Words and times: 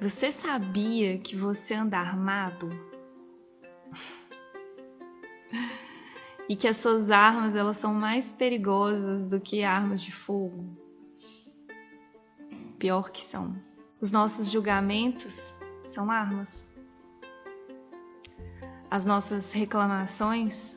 Você 0.00 0.32
sabia 0.32 1.18
que 1.18 1.36
você 1.36 1.74
anda 1.74 1.98
armado? 1.98 2.70
e 6.48 6.56
que 6.56 6.66
as 6.66 6.78
suas 6.78 7.10
armas 7.10 7.54
elas 7.54 7.76
são 7.76 7.94
mais 7.94 8.32
perigosas 8.32 9.26
do 9.26 9.38
que 9.38 9.62
armas 9.62 10.00
de 10.00 10.10
fogo? 10.10 10.64
Pior 12.78 13.10
que 13.10 13.22
são. 13.22 13.54
Os 14.00 14.10
nossos 14.10 14.50
julgamentos 14.50 15.54
são 15.84 16.10
armas. 16.10 16.66
As 18.90 19.04
nossas 19.04 19.52
reclamações 19.52 20.76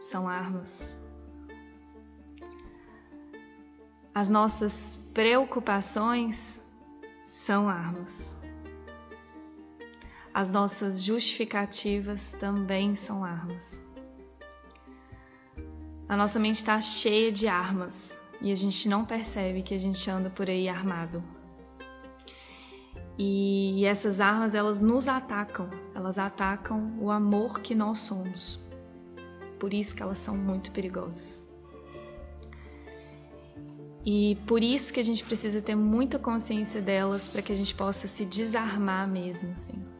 são 0.00 0.26
armas. 0.26 0.98
As 4.14 4.28
nossas 4.30 4.96
preocupações 5.12 6.58
são 7.24 7.68
armas. 7.68 8.41
As 10.34 10.50
nossas 10.50 11.02
justificativas 11.02 12.32
também 12.32 12.94
são 12.94 13.22
armas. 13.22 13.82
A 16.08 16.16
nossa 16.16 16.38
mente 16.38 16.56
está 16.56 16.80
cheia 16.80 17.30
de 17.30 17.46
armas 17.46 18.16
e 18.40 18.50
a 18.50 18.54
gente 18.54 18.88
não 18.88 19.04
percebe 19.04 19.62
que 19.62 19.74
a 19.74 19.78
gente 19.78 20.10
anda 20.10 20.30
por 20.30 20.48
aí 20.48 20.68
armado. 20.68 21.22
E 23.18 23.84
essas 23.84 24.20
armas 24.20 24.54
elas 24.54 24.80
nos 24.80 25.06
atacam, 25.06 25.68
elas 25.94 26.18
atacam 26.18 26.96
o 26.98 27.10
amor 27.10 27.60
que 27.60 27.74
nós 27.74 27.98
somos. 27.98 28.58
Por 29.60 29.74
isso 29.74 29.94
que 29.94 30.02
elas 30.02 30.18
são 30.18 30.36
muito 30.36 30.72
perigosas. 30.72 31.46
E 34.04 34.36
por 34.46 34.62
isso 34.62 34.92
que 34.92 34.98
a 34.98 35.04
gente 35.04 35.22
precisa 35.22 35.60
ter 35.60 35.76
muita 35.76 36.18
consciência 36.18 36.80
delas 36.80 37.28
para 37.28 37.42
que 37.42 37.52
a 37.52 37.56
gente 37.56 37.74
possa 37.74 38.08
se 38.08 38.24
desarmar 38.24 39.06
mesmo, 39.06 39.52
assim. 39.52 39.91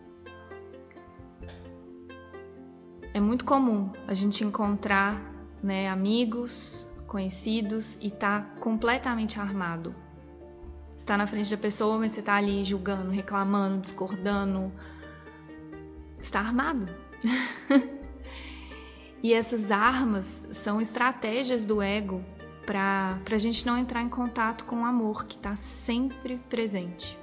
É 3.15 3.21
muito 3.21 3.45
comum 3.45 3.91
a 4.07 4.15
gente 4.15 4.43
encontrar 4.43 5.21
né, 5.63 5.89
amigos, 5.89 6.91
conhecidos 7.07 7.99
e 8.01 8.11
tá 8.11 8.41
completamente 8.59 9.39
armado. 9.39 9.95
Está 10.97 11.17
na 11.17 11.27
frente 11.27 11.51
da 11.51 11.61
pessoa, 11.61 11.99
mas 11.99 12.13
você 12.13 12.21
está 12.21 12.37
ali 12.37 12.65
julgando, 12.65 13.11
reclamando, 13.11 13.83
discordando. 13.83 14.73
Está 16.21 16.41
armado. 16.41 16.87
e 19.23 19.35
essas 19.35 19.71
armas 19.71 20.43
são 20.53 20.81
estratégias 20.81 21.67
do 21.67 21.83
ego 21.83 22.25
para 22.65 23.21
a 23.31 23.39
gente 23.39 23.67
não 23.67 23.77
entrar 23.77 24.01
em 24.01 24.09
contato 24.09 24.65
com 24.65 24.83
o 24.83 24.85
amor 24.87 25.27
que 25.27 25.37
está 25.37 25.55
sempre 25.55 26.39
presente. 26.49 27.19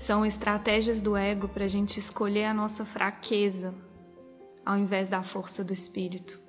São 0.00 0.24
estratégias 0.24 0.98
do 0.98 1.14
ego 1.14 1.46
para 1.46 1.66
a 1.66 1.68
gente 1.68 1.98
escolher 1.98 2.46
a 2.46 2.54
nossa 2.54 2.86
fraqueza 2.86 3.74
ao 4.64 4.78
invés 4.78 5.10
da 5.10 5.22
força 5.22 5.62
do 5.62 5.74
espírito. 5.74 6.40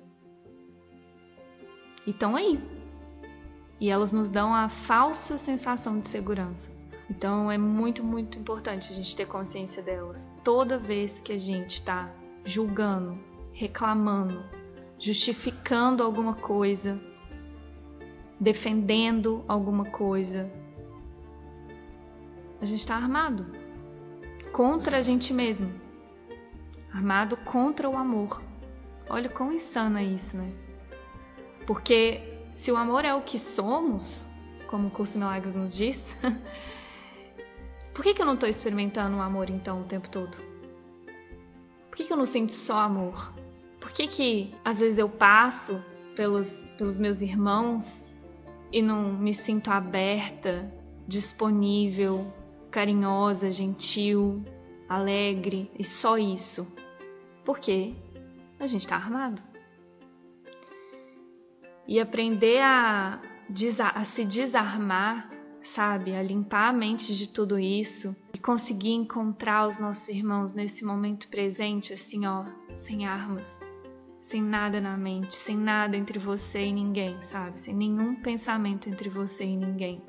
E 2.06 2.12
estão 2.12 2.34
aí. 2.34 2.58
E 3.78 3.90
elas 3.90 4.10
nos 4.10 4.30
dão 4.30 4.54
a 4.54 4.70
falsa 4.70 5.36
sensação 5.36 6.00
de 6.00 6.08
segurança. 6.08 6.72
Então 7.10 7.52
é 7.52 7.58
muito, 7.58 8.02
muito 8.02 8.38
importante 8.38 8.90
a 8.90 8.96
gente 8.96 9.14
ter 9.14 9.26
consciência 9.26 9.82
delas. 9.82 10.32
Toda 10.42 10.78
vez 10.78 11.20
que 11.20 11.34
a 11.34 11.38
gente 11.38 11.74
está 11.74 12.10
julgando, 12.46 13.18
reclamando, 13.52 14.42
justificando 14.98 16.02
alguma 16.02 16.36
coisa, 16.36 16.98
defendendo 18.40 19.44
alguma 19.46 19.84
coisa, 19.84 20.50
a 22.62 22.64
gente 22.64 22.78
está 22.78 22.94
armado 22.94 23.44
contra 24.52 24.98
a 24.98 25.02
gente 25.02 25.34
mesmo, 25.34 25.74
armado 26.94 27.36
contra 27.36 27.90
o 27.90 27.96
amor. 27.96 28.40
Olha 29.10 29.28
quão 29.28 29.52
insano 29.52 29.98
é 29.98 30.04
isso, 30.04 30.36
né? 30.36 30.52
Porque 31.66 32.20
se 32.54 32.70
o 32.70 32.76
amor 32.76 33.04
é 33.04 33.12
o 33.12 33.20
que 33.20 33.36
somos, 33.36 34.28
como 34.68 34.86
o 34.86 34.90
curso 34.92 35.18
Milagres 35.18 35.56
nos 35.56 35.74
diz, 35.74 36.16
por 37.92 38.04
que, 38.04 38.14
que 38.14 38.22
eu 38.22 38.26
não 38.26 38.34
estou 38.34 38.48
experimentando 38.48 39.16
o 39.16 39.20
amor 39.20 39.50
então 39.50 39.80
o 39.80 39.84
tempo 39.84 40.08
todo? 40.08 40.36
Por 41.90 41.96
que, 41.96 42.04
que 42.04 42.12
eu 42.12 42.16
não 42.16 42.24
sinto 42.24 42.54
só 42.54 42.78
amor? 42.78 43.34
Por 43.80 43.90
que, 43.90 44.06
que 44.06 44.54
às 44.64 44.78
vezes 44.78 45.00
eu 45.00 45.08
passo 45.08 45.84
pelos, 46.14 46.64
pelos 46.78 46.96
meus 46.96 47.22
irmãos 47.22 48.04
e 48.70 48.80
não 48.80 49.12
me 49.14 49.34
sinto 49.34 49.68
aberta, 49.68 50.72
disponível, 51.08 52.32
carinhosa, 52.72 53.52
gentil, 53.52 54.42
alegre 54.88 55.70
e 55.78 55.84
só 55.84 56.18
isso. 56.18 56.66
Porque 57.44 57.94
a 58.58 58.66
gente 58.66 58.82
está 58.82 58.96
armado. 58.96 59.42
E 61.86 62.00
aprender 62.00 62.60
a, 62.62 63.20
a 63.94 64.04
se 64.04 64.24
desarmar, 64.24 65.30
sabe? 65.60 66.14
A 66.14 66.22
limpar 66.22 66.70
a 66.70 66.72
mente 66.72 67.14
de 67.16 67.28
tudo 67.28 67.58
isso 67.58 68.16
e 68.32 68.38
conseguir 68.38 68.92
encontrar 68.92 69.68
os 69.68 69.78
nossos 69.78 70.08
irmãos 70.08 70.52
nesse 70.52 70.84
momento 70.84 71.28
presente, 71.28 71.92
assim, 71.92 72.26
ó, 72.26 72.44
sem 72.74 73.06
armas, 73.06 73.60
sem 74.20 74.42
nada 74.42 74.80
na 74.80 74.96
mente, 74.96 75.34
sem 75.34 75.56
nada 75.56 75.96
entre 75.96 76.18
você 76.18 76.66
e 76.66 76.72
ninguém, 76.72 77.20
sabe? 77.20 77.60
Sem 77.60 77.74
nenhum 77.74 78.14
pensamento 78.14 78.88
entre 78.88 79.08
você 79.08 79.44
e 79.44 79.56
ninguém. 79.56 80.02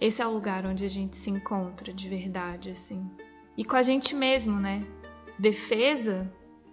Esse 0.00 0.22
é 0.22 0.26
o 0.26 0.32
lugar 0.32 0.64
onde 0.64 0.84
a 0.84 0.88
gente 0.88 1.16
se 1.16 1.30
encontra 1.30 1.92
de 1.92 2.08
verdade, 2.08 2.70
assim. 2.70 3.10
E 3.56 3.64
com 3.64 3.76
a 3.76 3.82
gente 3.82 4.14
mesmo, 4.14 4.58
né? 4.58 4.86
Defesa 5.38 6.32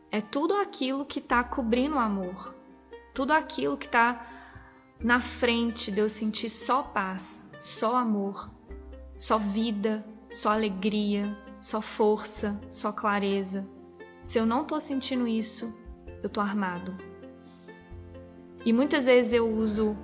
é 0.09 0.21
tudo 0.21 0.55
aquilo 0.55 1.05
que 1.05 1.19
tá 1.19 1.43
cobrindo 1.43 1.95
o 1.95 1.99
amor. 1.99 2.55
Tudo 3.13 3.33
aquilo 3.33 3.77
que 3.77 3.89
tá 3.89 4.25
na 5.03 5.19
frente 5.19 5.91
de 5.91 5.99
eu 5.99 6.07
sentir 6.07 6.49
só 6.49 6.83
paz, 6.83 7.51
só 7.59 7.97
amor, 7.97 8.49
só 9.17 9.37
vida, 9.37 10.05
só 10.29 10.51
alegria, 10.51 11.37
só 11.59 11.81
força, 11.81 12.59
só 12.69 12.91
clareza. 12.91 13.69
Se 14.23 14.37
eu 14.37 14.45
não 14.45 14.63
tô 14.63 14.79
sentindo 14.79 15.27
isso, 15.27 15.73
eu 16.23 16.29
tô 16.29 16.39
armado. 16.39 16.95
E 18.65 18.71
muitas 18.71 19.05
vezes 19.05 19.33
eu 19.33 19.49
uso 19.49 19.95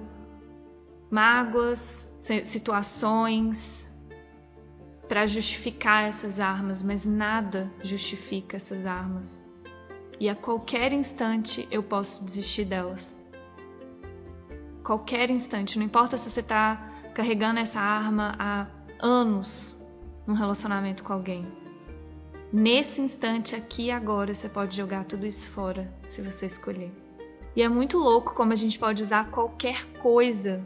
mágoas, 1.13 2.17
situações 2.43 3.87
para 5.07 5.27
justificar 5.27 6.05
essas 6.05 6.39
armas, 6.39 6.81
mas 6.81 7.05
nada 7.05 7.71
justifica 7.83 8.57
essas 8.57 8.87
armas. 8.87 9.39
E 10.19 10.27
a 10.27 10.33
qualquer 10.33 10.91
instante 10.91 11.67
eu 11.69 11.83
posso 11.83 12.25
desistir 12.25 12.65
delas. 12.65 13.15
Qualquer 14.83 15.29
instante, 15.29 15.77
não 15.77 15.85
importa 15.85 16.17
se 16.17 16.31
você 16.31 16.39
está 16.39 16.91
carregando 17.13 17.59
essa 17.59 17.79
arma 17.79 18.35
há 18.39 18.65
anos 18.99 19.79
num 20.25 20.33
relacionamento 20.33 21.03
com 21.03 21.13
alguém. 21.13 21.45
Nesse 22.51 23.01
instante, 23.01 23.55
aqui 23.55 23.85
e 23.85 23.91
agora, 23.91 24.33
você 24.33 24.49
pode 24.49 24.75
jogar 24.75 25.05
tudo 25.05 25.27
isso 25.27 25.47
fora, 25.51 25.93
se 26.03 26.23
você 26.23 26.47
escolher. 26.47 26.91
E 27.55 27.61
é 27.61 27.69
muito 27.69 27.99
louco 27.99 28.33
como 28.33 28.51
a 28.51 28.55
gente 28.55 28.79
pode 28.79 29.03
usar 29.03 29.29
qualquer 29.29 29.85
coisa 29.99 30.63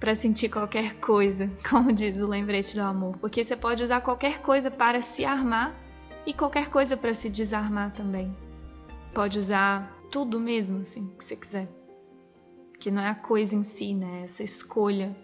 para 0.00 0.14
sentir 0.14 0.48
qualquer 0.48 0.94
coisa, 0.96 1.50
como 1.68 1.92
diz 1.92 2.18
o 2.18 2.26
lembrete 2.26 2.74
do 2.74 2.80
amor, 2.80 3.18
porque 3.18 3.44
você 3.44 3.54
pode 3.54 3.82
usar 3.82 4.00
qualquer 4.00 4.40
coisa 4.40 4.70
para 4.70 5.02
se 5.02 5.24
armar 5.26 5.78
e 6.26 6.32
qualquer 6.32 6.70
coisa 6.70 6.96
para 6.96 7.12
se 7.12 7.28
desarmar 7.28 7.92
também. 7.92 8.34
Pode 9.14 9.38
usar 9.38 9.94
tudo 10.10 10.40
mesmo, 10.40 10.80
assim, 10.80 11.12
que 11.18 11.24
você 11.24 11.36
quiser. 11.36 11.68
Que 12.78 12.90
não 12.90 13.02
é 13.02 13.10
a 13.10 13.14
coisa 13.14 13.54
em 13.54 13.62
si, 13.62 13.94
né? 13.94 14.22
Essa 14.24 14.42
escolha, 14.42 15.14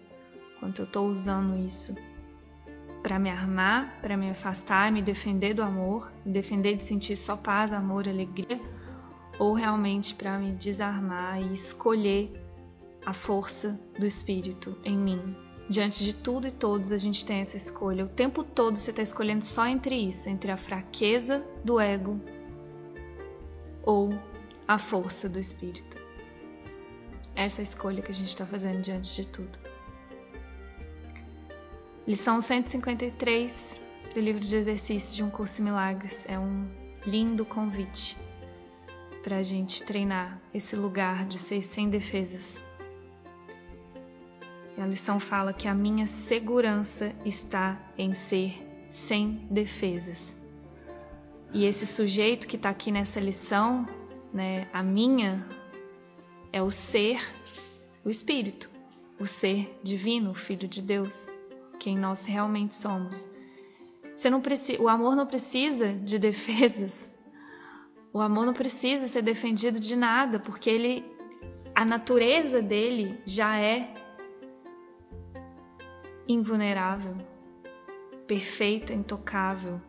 quanto 0.59 0.83
eu 0.83 0.85
estou 0.85 1.07
usando 1.07 1.57
isso 1.57 1.95
para 3.01 3.17
me 3.17 3.29
armar, 3.29 3.99
para 4.01 4.17
me 4.17 4.29
afastar, 4.29 4.91
me 4.91 5.01
defender 5.01 5.53
do 5.53 5.63
amor, 5.63 6.11
me 6.25 6.31
defender 6.31 6.75
de 6.75 6.85
sentir 6.85 7.15
só 7.15 7.37
paz, 7.37 7.71
amor, 7.71 8.07
alegria, 8.07 8.59
ou 9.39 9.53
realmente 9.53 10.13
para 10.13 10.37
me 10.37 10.51
desarmar 10.51 11.41
e 11.41 11.53
escolher 11.53 12.46
a 13.07 13.13
força 13.13 13.79
do 13.97 14.05
Espírito 14.05 14.77
em 14.83 14.97
mim. 14.97 15.33
Diante 15.69 16.03
de 16.03 16.11
tudo 16.11 16.45
e 16.45 16.51
todos, 16.51 16.91
a 16.91 16.97
gente 16.97 17.25
tem 17.25 17.39
essa 17.39 17.55
escolha. 17.55 18.03
O 18.03 18.09
tempo 18.09 18.43
todo 18.43 18.75
você 18.75 18.89
está 18.89 19.01
escolhendo 19.01 19.45
só 19.45 19.65
entre 19.65 19.95
isso, 19.95 20.27
entre 20.27 20.51
a 20.51 20.57
fraqueza 20.57 21.41
do 21.63 21.79
ego 21.79 22.19
ou 23.81 24.09
a 24.67 24.77
força 24.77 25.29
do 25.29 25.39
Espírito. 25.39 25.97
Essa 27.33 27.61
é 27.61 27.63
a 27.63 27.63
escolha 27.63 28.01
que 28.01 28.11
a 28.11 28.13
gente 28.13 28.27
está 28.27 28.45
fazendo 28.45 28.81
diante 28.81 29.15
de 29.15 29.25
tudo. 29.25 29.57
Lição 32.05 32.41
153 32.41 33.79
do 34.13 34.19
livro 34.19 34.41
de 34.41 34.53
exercícios 34.53 35.15
de 35.15 35.23
um 35.23 35.29
curso 35.29 35.61
em 35.61 35.63
milagres 35.63 36.25
é 36.27 36.37
um 36.37 36.67
lindo 37.05 37.45
convite 37.45 38.17
para 39.23 39.37
a 39.37 39.43
gente 39.43 39.81
treinar 39.83 40.41
esse 40.53 40.75
lugar 40.75 41.25
de 41.25 41.37
ser 41.37 41.61
sem 41.61 41.89
defesas 41.89 42.66
a 44.81 44.85
lição 44.85 45.19
fala 45.19 45.53
que 45.53 45.67
a 45.67 45.73
minha 45.73 46.05
segurança 46.05 47.15
está 47.25 47.79
em 47.97 48.13
ser 48.13 48.63
sem 48.87 49.47
defesas. 49.49 50.39
E 51.53 51.65
esse 51.65 51.87
sujeito 51.87 52.47
que 52.47 52.55
está 52.55 52.69
aqui 52.69 52.91
nessa 52.91 53.19
lição, 53.19 53.87
né, 54.33 54.67
a 54.71 54.83
minha, 54.83 55.45
é 56.51 56.61
o 56.61 56.69
ser, 56.69 57.25
o 58.05 58.09
Espírito, 58.09 58.69
o 59.19 59.25
ser 59.25 59.79
divino, 59.83 60.31
o 60.31 60.35
Filho 60.35 60.67
de 60.67 60.81
Deus, 60.81 61.27
quem 61.79 61.97
nós 61.97 62.25
realmente 62.25 62.75
somos. 62.75 63.31
Você 64.15 64.29
não 64.29 64.41
precisa, 64.41 64.81
o 64.81 64.87
amor 64.87 65.15
não 65.15 65.25
precisa 65.25 65.93
de 65.93 66.19
defesas. 66.19 67.09
O 68.13 68.19
amor 68.19 68.45
não 68.45 68.53
precisa 68.53 69.07
ser 69.07 69.21
defendido 69.21 69.79
de 69.79 69.95
nada, 69.95 70.39
porque 70.39 70.69
ele, 70.69 71.05
a 71.75 71.85
natureza 71.85 72.61
dele 72.61 73.19
já 73.25 73.57
é 73.57 73.93
invulnerável, 76.27 77.15
perfeita, 78.27 78.93
intocável, 78.93 79.81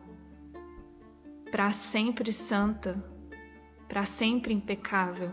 para 1.51 1.71
sempre 1.71 2.31
santa, 2.31 3.03
para 3.87 4.05
sempre 4.05 4.53
impecável. 4.53 5.31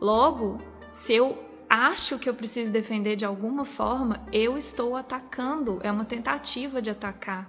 Logo, 0.00 0.58
se 0.90 1.14
eu 1.14 1.38
acho 1.68 2.18
que 2.18 2.28
eu 2.28 2.34
preciso 2.34 2.72
defender 2.72 3.16
de 3.16 3.24
alguma 3.24 3.64
forma, 3.64 4.26
eu 4.32 4.58
estou 4.58 4.96
atacando, 4.96 5.78
é 5.82 5.90
uma 5.90 6.04
tentativa 6.04 6.82
de 6.82 6.90
atacar 6.90 7.48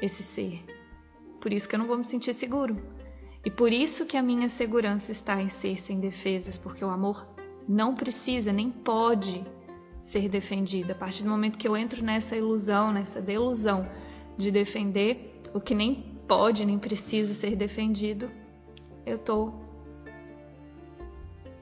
esse 0.00 0.22
ser. 0.22 0.64
Por 1.40 1.52
isso 1.52 1.68
que 1.68 1.74
eu 1.74 1.78
não 1.78 1.86
vou 1.86 1.98
me 1.98 2.04
sentir 2.04 2.32
seguro. 2.32 2.76
E 3.44 3.50
por 3.50 3.72
isso 3.72 4.06
que 4.06 4.16
a 4.16 4.22
minha 4.22 4.48
segurança 4.48 5.12
está 5.12 5.40
em 5.40 5.48
ser 5.48 5.80
sem 5.80 6.00
defesas, 6.00 6.58
porque 6.58 6.84
o 6.84 6.90
amor 6.90 7.26
não 7.68 7.94
precisa 7.94 8.52
nem 8.52 8.70
pode 8.70 9.44
ser 10.06 10.28
defendido. 10.28 10.92
A 10.92 10.94
partir 10.94 11.24
do 11.24 11.30
momento 11.30 11.58
que 11.58 11.66
eu 11.66 11.76
entro 11.76 12.00
nessa 12.00 12.36
ilusão, 12.36 12.92
nessa 12.92 13.20
delusão 13.20 13.90
de 14.36 14.52
defender 14.52 15.42
o 15.52 15.60
que 15.60 15.74
nem 15.74 16.16
pode 16.28 16.64
nem 16.64 16.78
precisa 16.78 17.34
ser 17.34 17.56
defendido, 17.56 18.30
eu 19.04 19.16
estou 19.16 19.52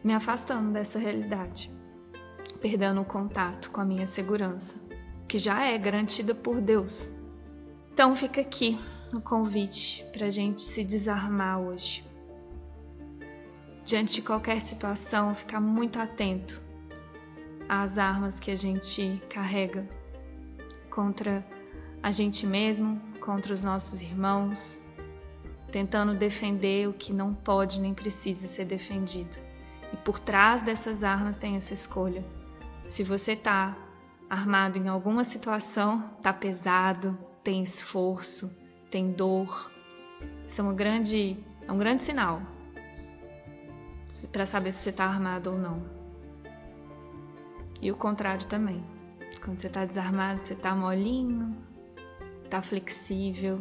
me 0.03 0.13
afastando 0.13 0.71
dessa 0.73 0.99
realidade, 0.99 1.71
perdendo 2.61 3.01
o 3.01 3.05
contato 3.05 3.71
com 3.71 3.81
a 3.81 3.85
minha 3.85 4.07
segurança, 4.07 4.77
que 5.27 5.39
já 5.39 5.65
é 5.65 5.79
garantida 5.79 6.35
por 6.35 6.61
Deus. 6.61 7.11
Então 7.95 8.15
fica 8.15 8.43
aqui 8.43 8.79
o 9.15 9.23
convite 9.23 10.05
para 10.13 10.27
a 10.27 10.31
gente 10.31 10.61
se 10.61 10.85
desarmar 10.85 11.61
hoje. 11.61 12.05
Diante 13.87 14.17
de 14.17 14.23
qualquer 14.23 14.61
situação, 14.61 15.35
ficar 15.35 15.63
muito 15.63 15.99
atento 15.99 16.64
às 17.69 17.99
armas 17.99 18.39
que 18.39 18.51
a 18.51 18.57
gente 18.57 19.23
carrega 19.29 19.89
contra 20.91 21.45
a 22.03 22.11
gente 22.11 22.47
mesmo, 22.47 23.01
contra 23.21 23.55
os 23.55 23.63
nossos 23.63 24.03
irmãos, 24.03 24.81
tentando 25.73 26.15
defender 26.15 26.89
o 26.89 26.93
que 26.93 27.13
não 27.13 27.35
pode 27.35 27.81
nem 27.81 27.95
precisa 27.95 28.47
ser 28.47 28.65
defendido. 28.65 29.39
E 29.93 29.97
por 29.97 30.19
trás 30.19 30.63
dessas 30.63 31.03
armas 31.03 31.37
tem 31.37 31.57
essa 31.57 31.75
escolha. 31.75 32.25
Se 32.83 33.03
você 33.03 33.33
está 33.33 33.77
armado 34.29 34.79
em 34.79 34.89
alguma 34.89 35.25
situação, 35.25 36.11
está 36.19 36.33
pesado, 36.33 37.19
tem 37.43 37.63
esforço, 37.63 38.55
tem 38.91 39.11
dor, 39.11 39.71
isso 40.47 40.63
é, 40.63 40.75
grande, 40.75 41.39
é 41.67 41.73
um 41.73 41.79
grande 41.79 42.05
sinal 42.05 42.43
para 44.31 44.47
saber 44.47 44.71
se 44.73 44.79
você 44.81 44.91
está 44.91 45.07
armado 45.07 45.51
ou 45.51 45.59
não. 45.59 46.04
E 47.81 47.91
o 47.91 47.97
contrário 47.97 48.47
também. 48.47 48.83
Quando 49.43 49.59
você 49.59 49.67
está 49.67 49.85
desarmado, 49.85 50.43
você 50.43 50.55
está 50.55 50.75
molinho, 50.75 51.57
está 52.45 52.63
flexível, 52.63 53.61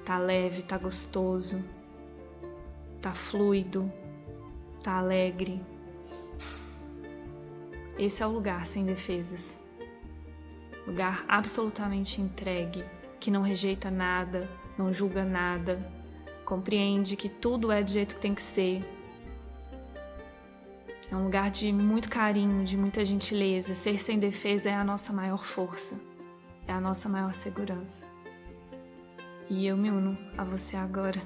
está 0.00 0.18
leve, 0.18 0.60
está 0.60 0.78
gostoso, 0.78 1.64
está 2.96 3.12
fluido, 3.12 3.90
está 4.78 4.98
alegre. 4.98 5.60
Esse 7.98 8.22
é 8.22 8.26
o 8.26 8.30
lugar 8.30 8.66
sem 8.66 8.84
defesas. 8.84 9.58
Lugar 10.86 11.24
absolutamente 11.26 12.20
entregue, 12.20 12.84
que 13.18 13.30
não 13.30 13.42
rejeita 13.42 13.90
nada, 13.90 14.48
não 14.78 14.92
julga 14.92 15.24
nada, 15.24 15.84
compreende 16.44 17.16
que 17.16 17.28
tudo 17.28 17.72
é 17.72 17.82
do 17.82 17.90
jeito 17.90 18.14
que 18.14 18.20
tem 18.20 18.34
que 18.34 18.42
ser. 18.42 18.84
É 21.10 21.16
um 21.16 21.24
lugar 21.24 21.50
de 21.50 21.72
muito 21.72 22.08
carinho, 22.08 22.64
de 22.64 22.76
muita 22.76 23.04
gentileza. 23.04 23.74
Ser 23.74 23.98
sem 23.98 24.18
defesa 24.18 24.70
é 24.70 24.74
a 24.74 24.84
nossa 24.84 25.12
maior 25.12 25.44
força, 25.44 26.00
é 26.66 26.72
a 26.72 26.80
nossa 26.80 27.08
maior 27.08 27.32
segurança. 27.32 28.06
E 29.48 29.66
eu 29.66 29.76
me 29.76 29.90
uno 29.90 30.18
a 30.36 30.42
você 30.42 30.76
agora 30.76 31.22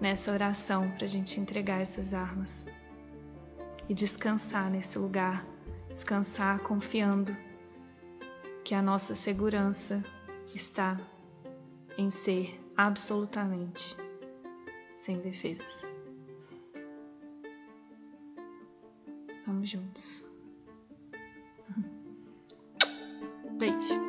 nessa 0.00 0.30
oração 0.30 0.90
para 0.90 1.04
a 1.04 1.08
gente 1.08 1.40
entregar 1.40 1.80
essas 1.80 2.12
armas 2.12 2.66
e 3.88 3.94
descansar 3.94 4.70
nesse 4.70 4.98
lugar, 4.98 5.46
descansar 5.88 6.60
confiando 6.60 7.36
que 8.62 8.74
a 8.74 8.82
nossa 8.82 9.14
segurança 9.14 10.04
está 10.54 10.98
em 11.96 12.10
ser 12.10 12.60
absolutamente 12.76 13.96
sem 14.94 15.18
defesas. 15.18 15.99
Vamos 19.50 19.68
juntos. 19.72 20.24
Beijo. 23.58 23.99